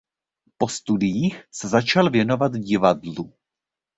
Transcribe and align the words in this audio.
Po 0.57 0.67
studiích 0.67 1.43
se 1.51 1.67
začal 1.67 2.09
věnovat 2.09 2.51
divadlu. 2.53 3.33